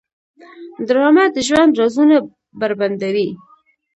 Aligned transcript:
ډرامه 0.87 1.25
د 1.35 1.37
ژوند 1.47 1.77
رازونه 1.79 2.15
بربنډوي 2.59 3.29